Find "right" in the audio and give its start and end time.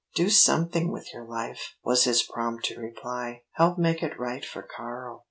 4.17-4.43